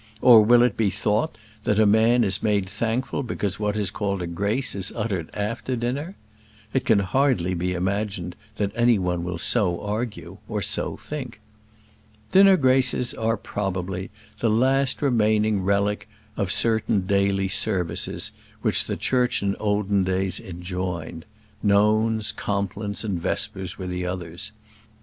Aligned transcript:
or 0.19 0.41
will 0.43 0.63
it 0.63 0.75
be 0.75 0.89
thought 0.89 1.37
that 1.63 1.77
a 1.77 1.85
man 1.85 2.23
is 2.23 2.41
made 2.41 2.67
thankful 2.67 3.21
because 3.21 3.59
what 3.59 3.75
is 3.75 3.91
called 3.91 4.19
a 4.19 4.25
grace 4.25 4.73
is 4.73 4.91
uttered 4.95 5.29
after 5.35 5.75
dinner? 5.75 6.15
It 6.73 6.85
can 6.85 6.97
hardly 6.97 7.53
be 7.53 7.75
imagined 7.75 8.35
that 8.55 8.71
any 8.73 8.97
one 8.97 9.23
will 9.23 9.37
so 9.37 9.79
argue, 9.79 10.39
or 10.49 10.59
so 10.63 10.97
think. 10.97 11.39
Dinner 12.31 12.57
graces 12.57 13.13
are, 13.13 13.37
probably, 13.37 14.09
the 14.39 14.49
last 14.49 15.03
remaining 15.03 15.61
relic 15.61 16.09
of 16.35 16.51
certain 16.51 17.01
daily 17.05 17.47
services 17.47 18.31
which 18.63 18.85
the 18.85 18.97
Church 18.97 19.43
in 19.43 19.55
olden 19.57 20.03
days 20.03 20.39
enjoined: 20.39 21.25
nones, 21.63 22.31
complines, 22.35 23.03
and 23.03 23.21
vespers 23.21 23.77
were 23.77 23.85
others. 24.09 24.51